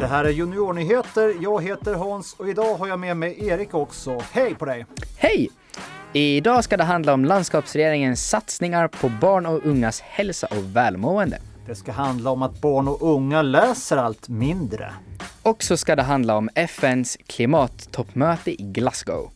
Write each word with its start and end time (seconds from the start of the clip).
Det 0.00 0.06
här 0.06 0.24
är 0.24 0.30
Juniornyheter. 0.30 1.34
Jag 1.40 1.62
heter 1.62 1.94
Hans 1.94 2.34
och 2.34 2.48
idag 2.48 2.74
har 2.74 2.86
jag 2.86 2.98
med 2.98 3.16
mig 3.16 3.48
Erik 3.48 3.74
också. 3.74 4.22
Hej 4.32 4.54
på 4.54 4.64
dig! 4.64 4.86
Hej! 5.16 5.50
Idag 6.12 6.64
ska 6.64 6.76
det 6.76 6.84
handla 6.84 7.14
om 7.14 7.24
landskapsregeringens 7.24 8.28
satsningar 8.28 8.88
på 8.88 9.08
barn 9.08 9.46
och 9.46 9.66
ungas 9.66 10.00
hälsa 10.00 10.46
och 10.50 10.76
välmående. 10.76 11.38
Det 11.66 11.74
ska 11.74 11.92
handla 11.92 12.30
om 12.30 12.42
att 12.42 12.60
barn 12.60 12.88
och 12.88 13.02
unga 13.02 13.42
läser 13.42 13.96
allt 13.96 14.28
mindre. 14.28 14.92
Och 15.42 15.62
så 15.62 15.76
ska 15.76 15.96
det 15.96 16.02
handla 16.02 16.36
om 16.36 16.48
FNs 16.54 17.18
klimattoppmöte 17.26 18.62
i 18.62 18.64
Glasgow. 18.64 19.30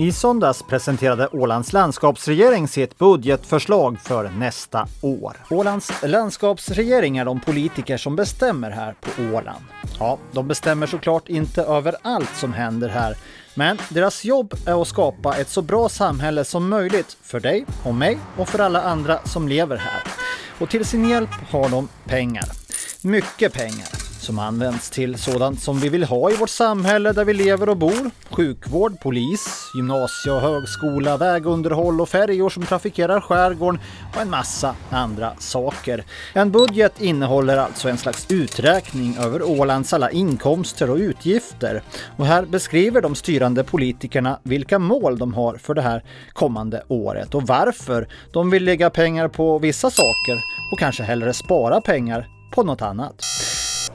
I 0.00 0.12
söndags 0.12 0.62
presenterade 0.62 1.28
Ålands 1.32 1.72
landskapsregering 1.72 2.68
sitt 2.68 2.98
budgetförslag 2.98 4.00
för 4.00 4.30
nästa 4.30 4.88
år. 5.00 5.36
Ålands 5.50 5.92
landskapsregering 6.02 7.16
är 7.16 7.24
de 7.24 7.40
politiker 7.40 7.96
som 7.96 8.16
bestämmer 8.16 8.70
här 8.70 8.94
på 9.00 9.22
Åland. 9.36 9.64
Ja, 9.98 10.18
de 10.32 10.48
bestämmer 10.48 10.86
såklart 10.86 11.28
inte 11.28 11.62
över 11.62 11.96
allt 12.02 12.36
som 12.36 12.52
händer 12.52 12.88
här, 12.88 13.16
men 13.54 13.78
deras 13.88 14.24
jobb 14.24 14.54
är 14.66 14.82
att 14.82 14.88
skapa 14.88 15.36
ett 15.36 15.48
så 15.48 15.62
bra 15.62 15.88
samhälle 15.88 16.44
som 16.44 16.68
möjligt 16.68 17.16
för 17.22 17.40
dig 17.40 17.66
och 17.84 17.94
mig 17.94 18.18
och 18.36 18.48
för 18.48 18.58
alla 18.58 18.82
andra 18.82 19.18
som 19.24 19.48
lever 19.48 19.76
här. 19.76 20.02
Och 20.58 20.70
till 20.70 20.84
sin 20.84 21.08
hjälp 21.08 21.30
har 21.50 21.68
de 21.68 21.88
pengar. 22.04 22.44
Mycket 23.02 23.52
pengar 23.52 23.99
som 24.30 24.38
används 24.38 24.90
till 24.90 25.18
sådant 25.18 25.60
som 25.60 25.78
vi 25.78 25.88
vill 25.88 26.04
ha 26.04 26.30
i 26.30 26.36
vårt 26.36 26.50
samhälle 26.50 27.12
där 27.12 27.24
vi 27.24 27.34
lever 27.34 27.68
och 27.68 27.76
bor. 27.76 28.10
Sjukvård, 28.30 29.00
polis, 29.00 29.70
gymnasie 29.74 30.32
och 30.32 30.40
högskola, 30.40 31.16
vägunderhåll 31.16 32.00
och 32.00 32.08
färjor 32.08 32.50
som 32.50 32.66
trafikerar 32.66 33.20
skärgården 33.20 33.80
och 34.14 34.22
en 34.22 34.30
massa 34.30 34.74
andra 34.90 35.32
saker. 35.38 36.04
En 36.32 36.50
budget 36.50 37.00
innehåller 37.00 37.56
alltså 37.56 37.88
en 37.88 37.98
slags 37.98 38.26
uträkning 38.30 39.16
över 39.16 39.42
Ålands 39.42 39.92
alla 39.92 40.10
inkomster 40.10 40.90
och 40.90 40.96
utgifter. 40.96 41.82
Och 42.16 42.26
här 42.26 42.44
beskriver 42.44 43.00
de 43.00 43.14
styrande 43.14 43.64
politikerna 43.64 44.38
vilka 44.42 44.78
mål 44.78 45.18
de 45.18 45.34
har 45.34 45.56
för 45.56 45.74
det 45.74 45.82
här 45.82 46.04
kommande 46.32 46.82
året 46.88 47.34
och 47.34 47.42
varför 47.42 48.08
de 48.32 48.50
vill 48.50 48.64
lägga 48.64 48.90
pengar 48.90 49.28
på 49.28 49.58
vissa 49.58 49.90
saker 49.90 50.40
och 50.72 50.78
kanske 50.78 51.02
hellre 51.02 51.32
spara 51.32 51.80
pengar 51.80 52.28
på 52.50 52.62
något 52.62 52.82
annat. 52.82 53.24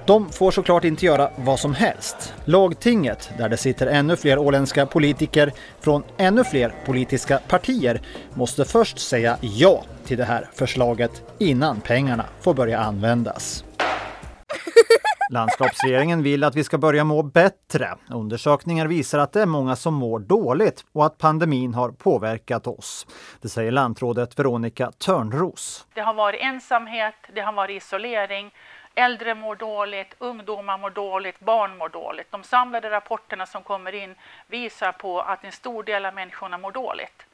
De 0.08 0.30
får 0.30 0.52
såklart 0.52 0.84
inte 0.84 1.06
göra 1.06 1.30
vad 1.36 1.60
som 1.60 1.74
helst. 1.74 2.34
Lagtinget, 2.46 3.32
där 3.38 3.50
det 3.50 3.58
sitter 3.58 3.88
ännu 3.88 4.16
fler 4.16 4.38
åländska 4.38 4.86
politiker 4.86 5.52
från 5.80 6.04
ännu 6.18 6.44
fler 6.44 6.74
politiska 6.86 7.40
partier, 7.48 8.02
måste 8.34 8.66
först 8.66 9.00
säga 9.00 9.38
ja 9.42 9.84
till 10.06 10.18
det 10.18 10.24
här 10.24 10.50
förslaget 10.54 11.24
innan 11.40 11.82
pengarna 11.82 12.26
får 12.42 12.54
börja 12.54 12.80
användas. 12.80 13.66
Landskapsregeringen 15.32 16.24
vill 16.24 16.44
att 16.44 16.56
vi 16.56 16.64
ska 16.64 16.78
börja 16.78 17.04
må 17.04 17.24
bättre. 17.24 17.96
Undersökningar 18.10 18.88
visar 18.88 19.20
att 19.20 19.34
det 19.34 19.42
är 19.42 19.46
många 19.46 19.76
som 19.76 19.94
mår 19.94 20.20
dåligt 20.20 20.86
och 20.92 21.06
att 21.06 21.18
pandemin 21.18 21.74
har 21.74 21.92
påverkat 21.92 22.68
oss. 22.68 23.08
Det 23.42 23.50
säger 23.50 23.72
lantrådet 23.72 24.40
Veronica 24.40 24.92
Törnros. 24.92 25.88
Det 25.94 26.02
har 26.02 26.14
varit 26.14 26.42
ensamhet, 26.42 27.16
det 27.36 27.42
har 27.42 27.54
varit 27.54 27.84
isolering 27.84 28.52
Äldre 28.96 29.36
mår 29.36 29.56
dåligt, 29.56 30.16
ungdomar 30.20 30.78
mår 30.78 30.90
dåligt, 30.90 31.40
barn 31.40 31.78
mår 31.78 31.90
dåligt. 31.90 32.32
De 32.32 32.44
samlade 32.44 32.90
rapporterna 32.90 33.46
som 33.46 33.64
kommer 33.64 33.96
in 33.96 34.16
visar 34.48 34.92
på 34.92 35.22
att 35.22 35.44
en 35.44 35.52
stor 35.52 35.84
del 35.84 36.06
av 36.06 36.14
människorna 36.14 36.58
mår 36.58 36.72
dåligt. 36.72 37.26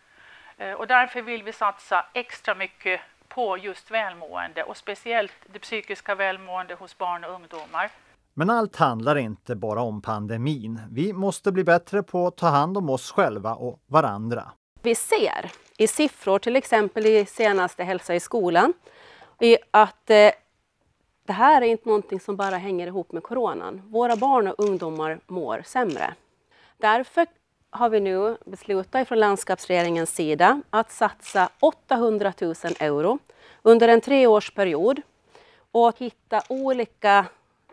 Eh, 0.57 0.73
och 0.73 0.87
därför 0.87 1.21
vill 1.21 1.43
vi 1.43 1.53
satsa 1.53 2.05
extra 2.13 2.55
mycket 2.55 3.01
på 3.27 3.57
just 3.57 3.91
välmående 3.91 4.63
och 4.63 4.77
speciellt 4.77 5.33
det 5.53 5.59
psykiska 5.59 6.15
välmående 6.15 6.73
hos 6.73 6.97
barn 6.97 7.23
och 7.23 7.33
ungdomar. 7.33 7.91
Men 8.33 8.49
allt 8.49 8.75
handlar 8.75 9.15
inte 9.15 9.55
bara 9.55 9.81
om 9.81 10.01
pandemin. 10.01 10.81
Vi 10.91 11.13
måste 11.13 11.51
bli 11.51 11.63
bättre 11.63 12.03
på 12.03 12.27
att 12.27 12.37
ta 12.37 12.47
hand 12.47 12.77
om 12.77 12.89
oss 12.89 13.11
själva 13.11 13.55
och 13.55 13.79
varandra. 13.87 14.51
Vi 14.81 14.95
ser 14.95 15.51
i 15.77 15.87
siffror, 15.87 16.39
till 16.39 16.55
exempel 16.55 17.05
i 17.05 17.25
senaste 17.25 17.83
Hälsa 17.83 18.15
i 18.15 18.19
skolan, 18.19 18.73
att 19.71 20.09
eh, 20.09 20.31
det 21.25 21.33
här 21.33 21.61
är 21.61 21.65
inte 21.65 21.89
någonting 21.89 22.19
som 22.19 22.35
bara 22.35 22.57
hänger 22.57 22.87
ihop 22.87 23.11
med 23.11 23.23
coronan. 23.23 23.81
Våra 23.85 24.15
barn 24.15 24.47
och 24.47 24.55
ungdomar 24.57 25.19
mår 25.27 25.61
sämre. 25.65 26.13
Därför 26.77 27.27
har 27.69 27.89
vi 27.89 27.99
nu 27.99 28.37
beslutat 28.45 29.07
från 29.07 29.19
landskapsregeringens 29.19 30.15
sida 30.15 30.61
att 30.69 30.91
satsa 30.91 31.49
800 31.59 32.33
000 32.41 32.53
euro 32.79 33.19
under 33.61 33.87
en 33.87 34.01
treårsperiod 34.01 35.01
och 35.71 35.97
hitta 35.97 36.41
olika 36.49 37.25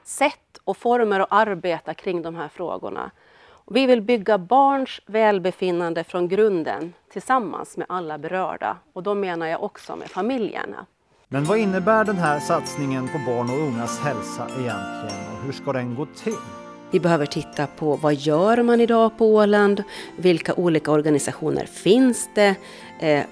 sätt 0.04 0.58
och 0.64 0.76
former 0.76 1.20
att 1.20 1.28
arbeta 1.30 1.94
kring 1.94 2.22
de 2.22 2.34
här 2.36 2.48
frågorna. 2.48 3.10
Vi 3.70 3.86
vill 3.86 4.02
bygga 4.02 4.38
barns 4.38 5.00
välbefinnande 5.06 6.04
från 6.04 6.28
grunden 6.28 6.92
tillsammans 7.12 7.76
med 7.76 7.86
alla 7.88 8.18
berörda 8.18 8.76
och 8.92 9.02
då 9.02 9.14
menar 9.14 9.46
jag 9.46 9.62
också 9.62 9.96
med 9.96 10.10
familjerna. 10.10 10.86
Men 11.30 11.44
vad 11.44 11.58
innebär 11.58 12.04
den 12.04 12.16
här 12.16 12.40
satsningen 12.40 13.08
på 13.08 13.18
barn 13.26 13.50
och 13.50 13.58
ungas 13.58 13.98
hälsa 13.98 14.46
egentligen 14.48 15.26
och 15.32 15.44
hur 15.44 15.52
ska 15.52 15.72
den 15.72 15.94
gå 15.94 16.06
till? 16.06 16.36
Vi 16.90 17.00
behöver 17.00 17.26
titta 17.26 17.66
på 17.66 17.96
vad 17.96 18.14
gör 18.14 18.62
man 18.62 18.80
idag 18.80 19.18
på 19.18 19.34
Åland? 19.34 19.82
Vilka 20.16 20.54
olika 20.54 20.92
organisationer 20.92 21.66
finns 21.66 22.28
det? 22.34 22.54
Eh, 23.00 23.24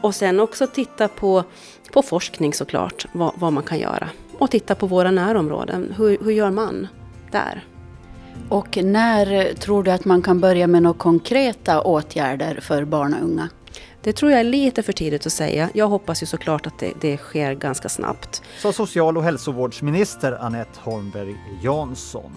och 0.00 0.14
sen 0.14 0.40
också 0.40 0.66
titta 0.66 1.08
på, 1.08 1.44
på 1.92 2.02
forskning 2.02 2.54
såklart, 2.54 3.06
vad, 3.12 3.32
vad 3.34 3.52
man 3.52 3.62
kan 3.62 3.78
göra. 3.78 4.08
Och 4.38 4.50
titta 4.50 4.74
på 4.74 4.86
våra 4.86 5.10
närområden. 5.10 5.94
Hur, 5.96 6.18
hur 6.24 6.32
gör 6.32 6.50
man 6.50 6.88
där? 7.30 7.64
Och 8.48 8.78
när 8.82 9.54
tror 9.54 9.82
du 9.82 9.90
att 9.90 10.04
man 10.04 10.22
kan 10.22 10.40
börja 10.40 10.66
med 10.66 10.82
några 10.82 10.98
konkreta 10.98 11.82
åtgärder 11.82 12.60
för 12.60 12.84
barn 12.84 13.14
och 13.14 13.24
unga? 13.24 13.48
Det 14.02 14.12
tror 14.12 14.30
jag 14.30 14.40
är 14.40 14.44
lite 14.44 14.82
för 14.82 14.92
tidigt 14.92 15.26
att 15.26 15.32
säga. 15.32 15.70
Jag 15.74 15.88
hoppas 15.88 16.22
ju 16.22 16.26
såklart 16.26 16.66
att 16.66 16.78
det, 16.78 16.92
det 17.00 17.16
sker 17.16 17.54
ganska 17.54 17.88
snabbt. 17.88 18.42
Sa 18.58 18.72
social 18.72 19.16
och 19.16 19.24
hälsovårdsminister 19.24 20.32
Annette 20.40 20.80
Holmberg 20.80 21.36
Jansson. 21.62 22.32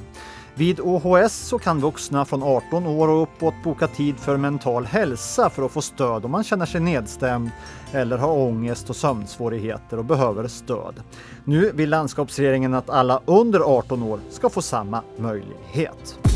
Vid 0.56 0.80
OHS 0.80 1.34
så 1.34 1.60
kan 1.60 1.80
vuxna 1.80 2.26
från 2.26 2.44
18 2.44 2.88
år 2.88 3.08
och 3.08 3.24
uppåt 3.24 3.54
boka 3.64 3.88
tid 3.88 4.18
för 4.18 4.38
mental 4.38 4.86
hälsa 4.86 5.50
för 5.50 5.66
att 5.66 5.72
få 5.72 5.82
stöd 5.82 6.26
om 6.26 6.32
man 6.32 6.44
känner 6.44 6.66
sig 6.66 6.82
nedstämd 6.82 7.50
eller 7.92 8.18
har 8.18 8.32
ångest 8.32 8.90
och 8.90 8.96
sömnsvårigheter 8.96 9.98
och 9.98 10.06
behöver 10.06 10.48
stöd. 10.48 11.04
Nu 11.44 11.72
vill 11.74 11.90
landskapsregeringen 11.90 12.74
att 12.74 12.90
alla 12.90 13.22
under 13.26 13.60
18 13.60 14.04
år 14.04 14.20
ska 14.30 14.50
få 14.50 14.62
samma 14.62 15.02
möjlighet. 15.18 16.33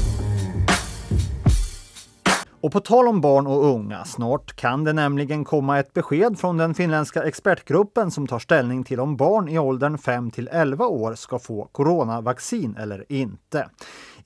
Och 2.62 2.72
på 2.72 2.80
tal 2.80 3.08
om 3.08 3.22
barn 3.22 3.48
och 3.48 3.66
unga, 3.66 4.06
snart 4.06 4.56
kan 4.56 4.84
det 4.84 4.94
nämligen 4.94 5.46
komma 5.46 5.80
ett 5.80 5.94
besked 5.94 6.40
från 6.40 6.58
den 6.58 6.74
finländska 6.74 7.24
expertgruppen 7.24 8.12
som 8.12 8.28
tar 8.28 8.40
ställning 8.40 8.84
till 8.84 9.00
om 9.00 9.18
barn 9.18 9.50
i 9.50 9.60
åldern 9.60 9.98
5 9.98 10.32
till 10.32 10.50
11 10.52 10.88
år 10.88 11.16
ska 11.16 11.40
få 11.40 11.70
coronavaccin 11.72 12.76
eller 12.80 13.06
inte. 13.10 13.70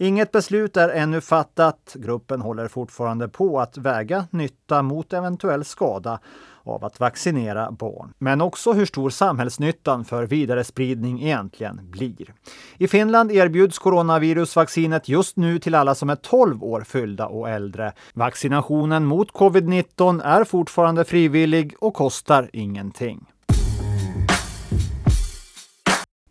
Inget 0.01 0.31
beslut 0.31 0.77
är 0.77 0.89
ännu 0.89 1.21
fattat. 1.21 1.95
Gruppen 1.95 2.41
håller 2.41 2.67
fortfarande 2.67 3.27
på 3.27 3.59
att 3.59 3.77
väga 3.77 4.27
nytta 4.31 4.81
mot 4.81 5.13
eventuell 5.13 5.65
skada 5.65 6.19
av 6.63 6.85
att 6.85 6.99
vaccinera 6.99 7.71
barn. 7.71 8.13
Men 8.17 8.41
också 8.41 8.73
hur 8.73 8.85
stor 8.85 9.09
samhällsnyttan 9.09 10.05
för 10.05 10.27
vidarespridning 10.27 11.21
egentligen 11.21 11.79
blir. 11.91 12.33
I 12.77 12.87
Finland 12.87 13.31
erbjuds 13.31 13.79
coronavirusvaccinet 13.79 15.09
just 15.09 15.37
nu 15.37 15.59
till 15.59 15.75
alla 15.75 15.95
som 15.95 16.09
är 16.09 16.15
12 16.15 16.63
år 16.63 16.81
fyllda 16.81 17.27
och 17.27 17.49
äldre. 17.49 17.93
Vaccinationen 18.13 19.05
mot 19.05 19.31
covid-19 19.31 20.23
är 20.23 20.43
fortfarande 20.43 21.05
frivillig 21.05 21.75
och 21.79 21.93
kostar 21.93 22.49
ingenting. 22.53 23.25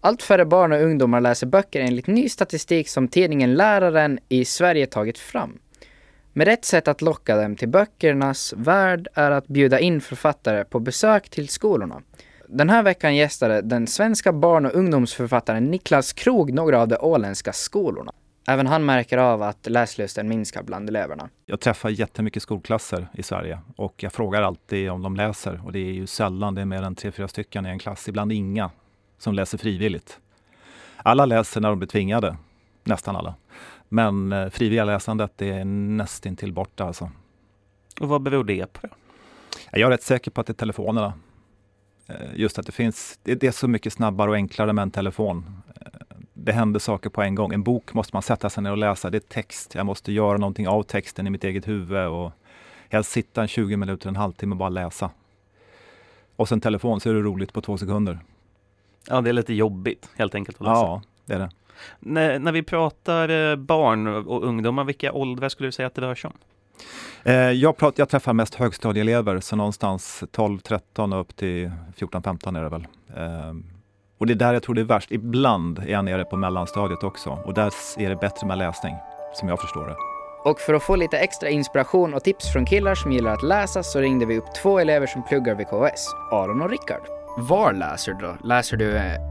Allt 0.02 0.22
färre 0.22 0.44
barn 0.44 0.72
och 0.72 0.82
ungdomar 0.82 1.20
läser 1.20 1.46
böcker 1.46 1.80
enligt 1.80 2.06
ny 2.06 2.28
statistik 2.28 2.88
som 2.88 3.08
tidningen 3.08 3.54
Läraren 3.54 4.18
i 4.28 4.44
Sverige 4.44 4.86
tagit 4.86 5.18
fram. 5.18 5.58
Med 6.32 6.46
rätt 6.46 6.64
sätt 6.64 6.88
att 6.88 7.02
locka 7.02 7.36
dem 7.36 7.56
till 7.56 7.68
böckernas 7.68 8.54
värld 8.56 9.08
är 9.14 9.30
att 9.30 9.48
bjuda 9.48 9.80
in 9.80 10.00
författare 10.00 10.64
på 10.64 10.80
besök 10.80 11.30
till 11.30 11.48
skolorna. 11.48 12.02
Den 12.46 12.70
här 12.70 12.82
veckan 12.82 13.16
gästade 13.16 13.60
den 13.62 13.86
svenska 13.86 14.32
barn 14.32 14.66
och 14.66 14.74
ungdomsförfattaren 14.74 15.70
Niklas 15.70 16.12
Krog 16.12 16.52
några 16.52 16.80
av 16.80 16.88
de 16.88 16.96
åländska 17.00 17.52
skolorna. 17.52 18.12
Även 18.48 18.66
han 18.66 18.84
märker 18.84 19.18
av 19.18 19.42
att 19.42 19.66
läslusten 19.66 20.28
minskar 20.28 20.62
bland 20.62 20.88
eleverna. 20.88 21.28
Jag 21.46 21.60
träffar 21.60 21.88
jättemycket 21.88 22.42
skolklasser 22.42 23.08
i 23.14 23.22
Sverige 23.22 23.58
och 23.76 24.02
jag 24.02 24.12
frågar 24.12 24.42
alltid 24.42 24.90
om 24.90 25.02
de 25.02 25.16
läser 25.16 25.60
och 25.64 25.72
det 25.72 25.78
är 25.78 25.92
ju 25.92 26.06
sällan 26.06 26.54
det 26.54 26.60
är 26.60 26.64
mer 26.64 26.82
än 26.82 26.94
tre, 26.94 27.12
fyra 27.12 27.28
stycken 27.28 27.66
i 27.66 27.68
en 27.68 27.78
klass, 27.78 28.08
ibland 28.08 28.32
inga 28.32 28.70
som 29.20 29.34
läser 29.34 29.58
frivilligt. 29.58 30.20
Alla 30.96 31.26
läser 31.26 31.60
när 31.60 31.68
de 31.68 31.78
blir 31.78 31.88
tvingade, 31.88 32.36
nästan 32.84 33.16
alla. 33.16 33.34
Men 33.88 34.32
eh, 34.32 34.48
frivilliga 34.48 34.84
läsandet 34.84 35.42
är 35.42 35.64
nästintill 35.64 36.52
borta 36.52 36.84
alltså. 36.84 37.10
Och 38.00 38.08
vad 38.08 38.22
beror 38.22 38.44
det 38.44 38.72
på? 38.72 38.88
Jag 39.72 39.80
är 39.80 39.90
rätt 39.90 40.02
säker 40.02 40.30
på 40.30 40.40
att 40.40 40.46
det 40.46 40.50
är 40.50 40.54
telefonerna. 40.54 41.12
Eh, 42.06 42.34
just 42.34 42.58
att 42.58 42.66
det 42.66 42.72
finns, 42.72 43.18
det 43.22 43.44
är 43.44 43.50
så 43.50 43.68
mycket 43.68 43.92
snabbare 43.92 44.30
och 44.30 44.36
enklare 44.36 44.72
med 44.72 44.82
en 44.82 44.90
telefon. 44.90 45.62
Eh, 45.68 46.16
det 46.32 46.52
händer 46.52 46.80
saker 46.80 47.10
på 47.10 47.22
en 47.22 47.34
gång. 47.34 47.52
En 47.52 47.62
bok 47.62 47.94
måste 47.94 48.16
man 48.16 48.22
sätta 48.22 48.50
sig 48.50 48.62
ner 48.62 48.70
och 48.70 48.78
läsa. 48.78 49.10
Det 49.10 49.18
är 49.18 49.20
text. 49.20 49.74
Jag 49.74 49.86
måste 49.86 50.12
göra 50.12 50.38
någonting 50.38 50.68
av 50.68 50.82
texten 50.82 51.26
i 51.26 51.30
mitt 51.30 51.44
eget 51.44 51.68
huvud 51.68 52.06
och 52.06 52.32
helst 52.88 53.10
sitta 53.10 53.42
en 53.42 53.48
20 53.48 53.76
minuter, 53.76 54.08
en 54.08 54.16
halvtimme 54.16 54.52
och 54.52 54.58
bara 54.58 54.68
läsa. 54.68 55.10
Och 56.36 56.48
sen 56.48 56.60
telefon 56.60 57.00
så 57.00 57.10
är 57.10 57.14
det 57.14 57.20
roligt 57.20 57.52
på 57.52 57.60
två 57.60 57.78
sekunder. 57.78 58.18
Ja, 59.08 59.20
det 59.20 59.30
är 59.30 59.32
lite 59.32 59.54
jobbigt 59.54 60.08
helt 60.16 60.34
enkelt 60.34 60.56
att 60.60 60.66
läsa. 60.66 60.80
Ja, 60.80 61.02
det 61.26 61.34
är 61.34 61.38
det. 61.38 61.50
När, 62.00 62.38
när 62.38 62.52
vi 62.52 62.62
pratar 62.62 63.28
eh, 63.28 63.56
barn 63.56 64.06
och 64.06 64.44
ungdomar, 64.44 64.84
vilka 64.84 65.12
åldrar 65.12 65.48
skulle 65.48 65.68
du 65.68 65.72
säga 65.72 65.86
att 65.86 65.94
det 65.94 66.00
rör 66.00 66.14
sig 66.14 66.28
om? 66.28 66.36
Eh, 67.22 67.34
jag, 67.34 67.76
pratar, 67.76 68.00
jag 68.00 68.08
träffar 68.08 68.32
mest 68.32 68.54
högstadieelever, 68.54 69.40
så 69.40 69.56
någonstans 69.56 70.24
12-13 70.32 71.14
och 71.14 71.20
upp 71.20 71.36
till 71.36 71.70
14-15 71.98 72.58
är 72.58 72.62
det 72.62 72.68
väl. 72.68 72.86
Eh, 73.16 73.54
och 74.18 74.26
det 74.26 74.32
är 74.32 74.34
där 74.34 74.52
jag 74.52 74.62
tror 74.62 74.74
det 74.74 74.80
är 74.80 74.84
värst. 74.84 75.12
Ibland 75.12 75.78
är 75.78 75.92
jag 75.92 76.04
nere 76.04 76.24
på 76.24 76.36
mellanstadiet 76.36 77.04
också 77.04 77.30
och 77.30 77.54
där 77.54 77.72
är 77.98 78.08
det 78.08 78.16
bättre 78.16 78.46
med 78.46 78.58
läsning, 78.58 78.94
som 79.34 79.48
jag 79.48 79.60
förstår 79.60 79.86
det. 79.86 79.96
Och 80.44 80.60
för 80.60 80.74
att 80.74 80.82
få 80.82 80.96
lite 80.96 81.18
extra 81.18 81.48
inspiration 81.48 82.14
och 82.14 82.24
tips 82.24 82.52
från 82.52 82.66
killar 82.66 82.94
som 82.94 83.12
gillar 83.12 83.32
att 83.32 83.42
läsa 83.42 83.82
så 83.82 84.00
ringde 84.00 84.26
vi 84.26 84.38
upp 84.38 84.54
två 84.62 84.78
elever 84.78 85.06
som 85.06 85.22
pluggar 85.22 85.54
vid 85.54 85.66
KS, 85.66 86.14
Aron 86.30 86.62
och 86.62 86.70
Rickard. 86.70 87.19
Var 87.36 87.72
läser 87.72 88.12
du 88.12 88.26
då? 88.26 88.36
Läser 88.48 88.76
du 88.76 88.84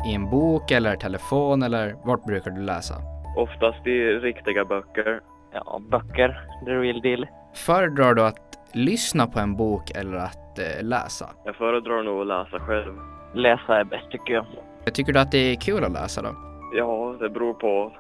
i 0.09 0.13
en 0.15 0.29
bok 0.29 0.71
eller 0.71 0.95
telefon 0.95 1.63
eller 1.63 1.95
vart 2.03 2.25
brukar 2.25 2.51
du 2.51 2.61
läsa? 2.61 2.93
Oftast 3.37 3.87
i 3.87 3.99
riktiga 4.01 4.65
böcker. 4.65 5.19
Ja, 5.53 5.81
böcker, 5.91 6.41
the 6.65 6.71
real 6.71 7.01
deal. 7.01 7.27
Föredrar 7.55 8.13
du 8.13 8.21
att 8.21 8.59
lyssna 8.73 9.27
på 9.27 9.39
en 9.39 9.55
bok 9.57 9.91
eller 9.95 10.17
att 10.17 10.59
eh, 10.59 10.83
läsa? 10.83 11.29
Jag 11.45 11.55
föredrar 11.55 12.03
nog 12.03 12.21
att 12.21 12.27
läsa 12.27 12.59
själv. 12.59 12.93
Läsa 13.33 13.79
är 13.79 13.83
bäst 13.83 14.11
tycker 14.11 14.33
jag. 14.33 14.45
Tycker 14.93 15.13
du 15.13 15.19
att 15.19 15.31
det 15.31 15.37
är 15.51 15.55
kul 15.55 15.83
att 15.83 15.91
läsa 15.91 16.21
då? 16.21 16.29
Ja, 16.75 17.15
det 17.19 17.29
beror 17.29 17.53
på. 17.53 17.91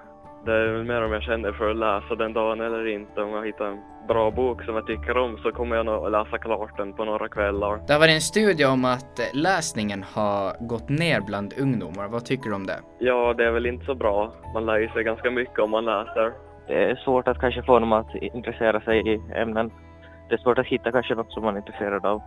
Det 0.45 0.51
är 0.53 0.67
väl 0.67 0.83
mer 0.83 1.03
om 1.03 1.11
jag 1.11 1.23
känner 1.23 1.51
för 1.51 1.69
att 1.69 1.77
läsa 1.77 2.15
den 2.15 2.33
dagen 2.33 2.61
eller 2.61 2.87
inte. 2.87 3.21
Om 3.21 3.29
jag 3.29 3.45
hittar 3.45 3.65
en 3.65 3.79
bra 4.13 4.31
bok 4.31 4.63
som 4.63 4.75
jag 4.75 4.85
tycker 4.87 5.17
om 5.17 5.37
så 5.43 5.51
kommer 5.51 5.75
jag 5.75 5.85
nog 5.85 6.05
att 6.05 6.11
läsa 6.11 6.37
klart 6.37 6.77
den 6.77 6.93
på 6.93 7.05
några 7.05 7.27
kvällar. 7.29 7.73
Det 7.87 7.93
har 7.93 7.99
varit 7.99 8.19
en 8.21 8.21
studie 8.33 8.65
om 8.65 8.85
att 8.85 9.13
läsningen 9.33 10.01
har 10.15 10.67
gått 10.67 10.89
ner 10.89 11.19
bland 11.21 11.53
ungdomar. 11.63 12.07
Vad 12.07 12.25
tycker 12.25 12.49
du 12.49 12.55
om 12.55 12.67
det? 12.67 12.79
Ja, 12.99 13.33
det 13.37 13.45
är 13.45 13.51
väl 13.51 13.65
inte 13.65 13.85
så 13.85 13.95
bra. 13.95 14.33
Man 14.53 14.65
lär 14.65 14.87
sig 14.93 15.03
ganska 15.03 15.31
mycket 15.31 15.59
om 15.59 15.71
man 15.71 15.85
läser. 15.85 16.33
Det 16.67 16.91
är 16.91 16.95
svårt 16.95 17.27
att 17.27 17.39
kanske 17.39 17.63
få 17.63 17.79
dem 17.79 17.93
att 17.93 18.15
intressera 18.15 18.81
sig 18.81 19.13
i 19.13 19.21
ämnen. 19.35 19.71
Det 20.29 20.35
är 20.35 20.39
svårt 20.39 20.57
att 20.57 20.65
hitta 20.65 20.91
kanske 20.91 21.15
något 21.15 21.31
som 21.31 21.43
man 21.43 21.53
är 21.55 21.59
intresserad 21.59 22.05
av. 22.05 22.21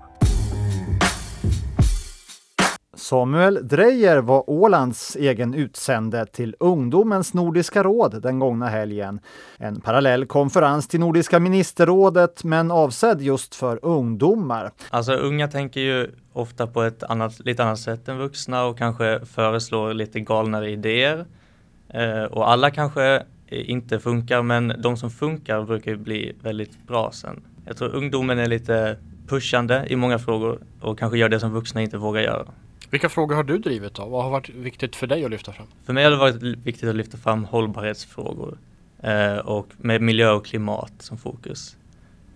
Samuel 2.96 3.68
Dreyer 3.68 4.18
var 4.18 4.50
Ålands 4.50 5.16
egen 5.16 5.54
utsände 5.54 6.26
till 6.26 6.56
Ungdomens 6.60 7.34
Nordiska 7.34 7.82
råd 7.82 8.22
den 8.22 8.38
gångna 8.38 8.66
helgen. 8.68 9.20
En 9.56 9.80
parallell 9.80 10.26
konferens 10.26 10.88
till 10.88 11.00
Nordiska 11.00 11.40
ministerrådet 11.40 12.44
men 12.44 12.70
avsedd 12.70 13.22
just 13.22 13.54
för 13.54 13.84
ungdomar. 13.84 14.70
Alltså 14.90 15.12
unga 15.12 15.48
tänker 15.48 15.80
ju 15.80 16.10
ofta 16.32 16.66
på 16.66 16.82
ett 16.82 17.02
annat, 17.02 17.40
lite 17.40 17.64
annat 17.64 17.78
sätt 17.78 18.08
än 18.08 18.18
vuxna 18.18 18.64
och 18.64 18.78
kanske 18.78 19.20
föreslår 19.26 19.94
lite 19.94 20.20
galnare 20.20 20.70
idéer. 20.70 21.26
Eh, 21.88 22.24
och 22.24 22.50
alla 22.50 22.70
kanske 22.70 23.22
inte 23.50 24.00
funkar 24.00 24.42
men 24.42 24.72
de 24.82 24.96
som 24.96 25.10
funkar 25.10 25.62
brukar 25.62 25.90
ju 25.90 25.96
bli 25.96 26.32
väldigt 26.42 26.86
bra 26.86 27.10
sen. 27.12 27.42
Jag 27.66 27.76
tror 27.76 27.94
ungdomen 27.94 28.38
är 28.38 28.46
lite 28.46 28.96
pushande 29.28 29.86
i 29.88 29.96
många 29.96 30.18
frågor 30.18 30.58
och 30.80 30.98
kanske 30.98 31.18
gör 31.18 31.28
det 31.28 31.40
som 31.40 31.52
vuxna 31.52 31.82
inte 31.82 31.98
vågar 31.98 32.20
göra. 32.20 32.46
Vilka 32.92 33.08
frågor 33.08 33.34
har 33.34 33.42
du 33.42 33.58
drivit 33.58 33.94
då? 33.94 34.04
Vad 34.04 34.24
har 34.24 34.30
varit 34.30 34.48
viktigt 34.48 34.96
för 34.96 35.06
dig 35.06 35.24
att 35.24 35.30
lyfta 35.30 35.52
fram? 35.52 35.66
För 35.86 35.92
mig 35.92 36.04
har 36.04 36.10
det 36.10 36.16
varit 36.16 36.42
viktigt 36.42 36.88
att 36.88 36.94
lyfta 36.94 37.16
fram 37.16 37.44
hållbarhetsfrågor 37.44 38.58
eh, 39.02 39.36
och 39.36 39.66
med 39.76 40.02
miljö 40.02 40.30
och 40.30 40.46
klimat 40.46 40.92
som 40.98 41.18
fokus. 41.18 41.76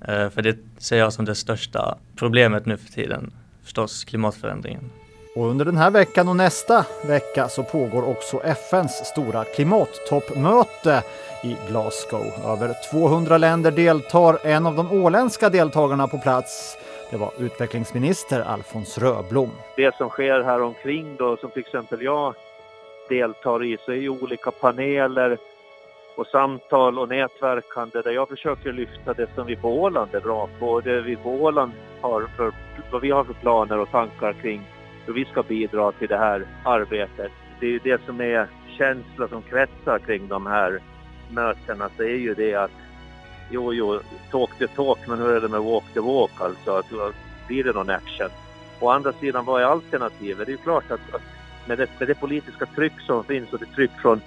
Eh, 0.01 0.29
för 0.31 0.43
det 0.43 0.57
ser 0.79 0.99
jag 0.99 1.13
som 1.13 1.25
det 1.25 1.35
största 1.35 1.99
problemet 2.17 2.67
nu 2.67 2.77
för 2.77 2.93
tiden, 2.93 3.33
förstås 3.65 4.05
klimatförändringen. 4.05 4.91
Och 5.37 5.47
under 5.51 5.65
den 5.65 5.77
här 5.77 5.91
veckan 5.91 6.29
och 6.29 6.37
nästa 6.37 6.87
vecka 7.07 7.49
så 7.49 7.63
pågår 7.63 8.09
också 8.09 8.41
FNs 8.45 9.07
stora 9.07 9.45
klimattoppmöte 9.45 11.03
i 11.45 11.57
Glasgow. 11.69 12.33
Över 12.45 12.75
200 12.91 13.39
länder 13.39 13.71
deltar. 13.71 14.39
En 14.45 14.67
av 14.67 14.77
de 14.77 14.93
åländska 14.93 15.51
deltagarna 15.51 16.09
på 16.09 16.19
plats 16.19 16.77
det 17.11 17.17
var 17.17 17.33
utvecklingsminister 17.39 18.41
Alfons 18.41 18.99
Röblom. 18.99 19.51
Det 19.77 19.97
som 19.97 20.09
sker 20.09 20.43
här 20.43 20.63
omkring 20.63 21.17
då, 21.17 21.37
som 21.37 21.51
till 21.51 21.61
exempel 21.61 22.03
jag 22.03 22.35
deltar 23.09 23.65
i, 23.65 23.79
så 23.85 23.93
är 23.93 23.97
ju 23.97 24.09
olika 24.09 24.51
paneler 24.51 25.39
och 26.17 26.27
samtal 26.27 26.99
och 26.99 27.09
nätverkande 27.09 28.03
där 28.03 28.11
jag 28.11 28.29
försöker 28.29 28.73
lyfta 28.73 29.15
det 29.15 29.29
som 29.35 29.47
vi 29.47 29.57
på 29.57 29.83
Åland 29.83 30.15
är 30.15 30.21
bra 30.21 30.49
på. 30.59 30.81
Det 30.81 31.01
vi 31.01 31.17
på 31.17 31.31
Åland 31.31 31.73
har 32.01 32.27
för, 32.37 32.53
vad 32.91 33.03
vi 33.03 33.11
har 33.11 33.25
för 33.25 33.35
planer 33.35 33.79
och 33.79 33.91
tankar 33.91 34.33
kring 34.33 34.61
hur 35.07 35.15
vi 35.15 35.25
ska 35.25 35.43
bidra 35.43 35.93
till 35.93 36.09
det 36.09 36.19
här 36.19 36.47
arbetet. 36.65 37.33
Det 37.61 37.67
är 37.67 37.71
ju 37.71 37.79
det 37.79 38.01
som 38.07 38.21
är 38.21 38.49
känslan 38.79 39.29
som 39.29 39.43
kretsar 39.43 39.99
kring 39.99 40.29
de 40.29 40.47
här 40.47 40.81
mötena, 41.31 41.91
så 41.97 42.03
är 42.03 42.17
ju 42.17 42.35
det 42.35 42.55
att 42.55 42.71
jo, 43.51 43.73
jo, 43.73 44.01
talk 44.31 44.51
the 44.59 44.67
talk, 44.67 44.99
men 45.07 45.19
hur 45.19 45.31
är 45.31 45.41
det 45.41 45.49
med 45.49 45.61
walk 45.61 45.85
the 45.95 46.01
walk 46.01 46.41
alltså? 46.41 46.71
Att, 46.71 47.15
blir 47.47 47.65
det 47.65 47.73
någon 47.73 47.91
action? 47.91 48.29
Å 48.81 48.91
andra 48.91 49.13
sidan, 49.13 49.45
vad 49.45 49.63
är 49.63 49.67
alternativet? 49.67 50.47
Det 50.47 50.53
är 50.53 50.57
klart 50.57 50.91
att, 50.91 51.15
att 51.15 51.23
med, 51.69 51.79
det, 51.79 51.89
med 51.99 52.09
det 52.09 52.15
politiska 52.15 52.67
tryck 52.67 53.01
som 53.07 53.25
finns 53.25 53.53
och 53.53 53.59
det 53.59 53.67
tryck 53.67 53.91
från 54.03 54.21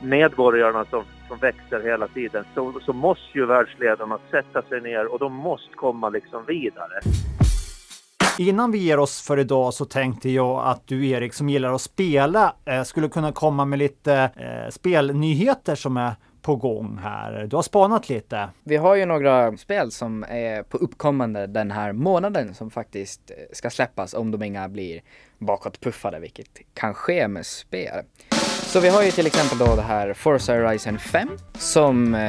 medborgarna 0.00 0.84
som, 0.84 1.04
som 1.28 1.38
växer 1.38 1.80
hela 1.82 2.08
tiden 2.08 2.44
så, 2.54 2.80
så 2.84 2.92
måste 2.92 3.38
ju 3.38 3.46
världsledarna 3.46 4.18
sätta 4.30 4.62
sig 4.62 4.80
ner 4.80 5.12
och 5.12 5.18
de 5.18 5.32
måste 5.32 5.74
komma 5.74 6.08
liksom 6.08 6.44
vidare. 6.46 7.00
Innan 8.38 8.70
vi 8.72 8.78
ger 8.78 8.98
oss 8.98 9.22
för 9.22 9.38
idag 9.38 9.74
så 9.74 9.84
tänkte 9.84 10.30
jag 10.30 10.66
att 10.66 10.86
du 10.86 11.08
Erik 11.08 11.34
som 11.34 11.48
gillar 11.48 11.72
att 11.72 11.80
spela 11.80 12.54
eh, 12.64 12.82
skulle 12.82 13.08
kunna 13.08 13.32
komma 13.32 13.64
med 13.64 13.78
lite 13.78 14.14
eh, 14.36 14.70
spelnyheter 14.70 15.74
som 15.74 15.96
är 15.96 16.14
på 16.46 16.56
gång 16.56 16.98
här. 17.02 17.46
Du 17.46 17.56
har 17.56 17.62
spanat 17.62 18.08
lite. 18.08 18.48
Vi 18.64 18.76
har 18.76 18.94
ju 18.94 19.06
några 19.06 19.56
spel 19.56 19.90
som 19.90 20.24
är 20.28 20.62
på 20.62 20.76
uppkommande 20.76 21.46
den 21.46 21.70
här 21.70 21.92
månaden 21.92 22.54
som 22.54 22.70
faktiskt 22.70 23.30
eh, 23.30 23.36
ska 23.52 23.70
släppas 23.70 24.14
om 24.14 24.30
de 24.30 24.42
inga 24.42 24.68
blir 24.68 25.00
bakåtpuffade, 25.38 26.20
vilket 26.20 26.48
kan 26.74 26.94
ske 26.94 27.28
med 27.28 27.46
spel. 27.46 28.04
Så 28.66 28.80
vi 28.80 28.88
har 28.88 29.02
ju 29.02 29.10
till 29.10 29.26
exempel 29.26 29.58
då 29.58 29.76
det 29.76 29.82
här 29.82 30.14
Forza 30.14 30.52
Horizon 30.52 30.98
5 30.98 31.28
som 31.54 32.14
eh, 32.14 32.20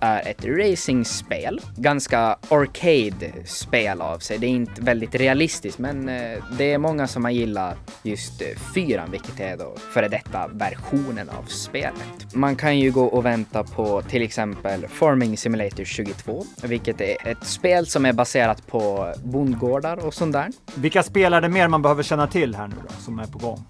är 0.00 0.28
ett 0.28 0.44
racingspel. 0.44 1.60
Ganska 1.76 2.38
arcade-spel 2.48 4.00
av 4.00 4.18
sig. 4.18 4.38
Det 4.38 4.46
är 4.46 4.50
inte 4.50 4.82
väldigt 4.82 5.14
realistiskt 5.14 5.78
men 5.78 6.08
eh, 6.08 6.44
det 6.58 6.72
är 6.72 6.78
många 6.78 7.06
som 7.06 7.24
har 7.24 7.30
gillat 7.30 7.76
just 8.02 8.42
eh, 8.42 8.48
fyran 8.74 9.10
vilket 9.10 9.40
är 9.40 9.56
då 9.56 9.74
före 9.76 10.08
detta 10.08 10.50
versionen 10.52 11.28
av 11.28 11.42
spelet. 11.42 12.34
Man 12.34 12.56
kan 12.56 12.78
ju 12.78 12.90
gå 12.90 13.04
och 13.04 13.24
vänta 13.24 13.64
på 13.74 14.02
till 14.02 14.22
exempel 14.22 14.88
Farming 14.88 15.36
Simulator 15.36 15.84
22 15.84 16.44
vilket 16.62 17.00
är 17.00 17.28
ett 17.28 17.46
spel 17.46 17.86
som 17.86 18.06
är 18.06 18.12
baserat 18.12 18.66
på 18.66 19.14
bondgårdar 19.24 20.06
och 20.06 20.14
sånt 20.14 20.32
där. 20.32 20.48
Vilka 20.74 21.02
spel 21.02 21.32
är 21.32 21.40
det 21.40 21.48
mer 21.48 21.68
man 21.68 21.82
behöver 21.82 22.02
känna 22.02 22.26
till 22.26 22.54
här 22.54 22.68
nu 22.68 22.74
då 22.88 22.94
som 22.98 23.18
är 23.18 23.26
på 23.26 23.38
gång? 23.38 23.64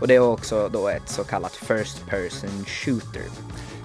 Och 0.00 0.08
det 0.08 0.14
är 0.14 0.20
också 0.20 0.68
då 0.72 0.88
ett 0.88 1.08
så 1.08 1.24
kallat 1.24 1.52
First 1.52 2.06
Person 2.06 2.64
Shooter. 2.66 3.22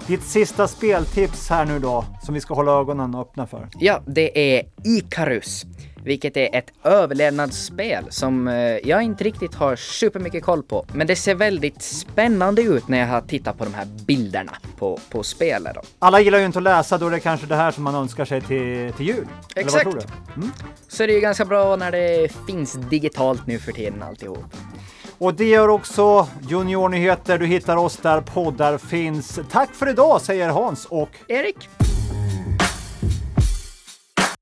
Ditt 0.06 0.22
sista 0.22 0.68
speltips 0.68 1.50
här 1.50 1.64
nu 1.64 1.78
då, 1.78 2.04
som 2.22 2.34
vi 2.34 2.40
ska 2.40 2.54
hålla 2.54 2.72
ögonen 2.72 3.14
öppna 3.14 3.46
för? 3.46 3.68
Ja, 3.78 4.02
det 4.06 4.56
är 4.58 4.66
Icarus. 4.84 5.64
Vilket 6.04 6.36
är 6.36 6.48
ett 6.52 6.72
överlevnadsspel 6.84 8.04
som 8.10 8.48
eh, 8.48 8.54
jag 8.88 9.02
inte 9.02 9.24
riktigt 9.24 9.54
har 9.54 9.76
supermycket 9.76 10.44
koll 10.44 10.62
på. 10.62 10.86
Men 10.92 11.06
det 11.06 11.16
ser 11.16 11.34
väldigt 11.34 11.82
spännande 11.82 12.62
ut 12.62 12.88
när 12.88 12.98
jag 12.98 13.06
har 13.06 13.20
tittat 13.20 13.58
på 13.58 13.64
de 13.64 13.74
här 13.74 13.86
bilderna 14.06 14.52
på, 14.78 15.00
på 15.10 15.22
spelet. 15.22 15.74
Då. 15.74 15.80
Alla 15.98 16.20
gillar 16.20 16.38
ju 16.38 16.44
inte 16.44 16.58
att 16.58 16.62
läsa, 16.62 16.98
då 16.98 17.06
är 17.06 17.10
det 17.10 17.20
kanske 17.20 17.46
det 17.46 17.56
här 17.56 17.70
som 17.70 17.84
man 17.84 17.94
önskar 17.94 18.24
sig 18.24 18.40
till, 18.40 18.92
till 18.92 19.06
jul. 19.06 19.26
Exakt. 19.54 19.86
Eller 19.86 19.94
vad 19.94 20.02
tror 20.02 20.12
du? 20.34 20.40
Mm? 20.40 20.52
Så 20.88 21.06
det 21.06 21.12
är 21.12 21.14
ju 21.14 21.20
ganska 21.20 21.44
bra 21.44 21.76
när 21.76 21.90
det 21.90 22.28
finns 22.46 22.72
digitalt 22.72 23.46
nu 23.46 23.58
för 23.58 23.72
tiden 23.72 24.02
alltihop. 24.02 24.44
Och 25.18 25.34
det 25.34 25.44
gör 25.44 25.68
också 25.68 26.28
Juniornyheter. 26.48 27.38
Du 27.38 27.46
hittar 27.46 27.76
oss 27.76 27.96
där 27.96 28.20
poddar 28.20 28.78
finns. 28.78 29.40
Tack 29.50 29.74
för 29.74 29.88
idag 29.88 30.20
säger 30.20 30.48
Hans 30.48 30.86
och 30.86 31.10
Erik. 31.28 31.68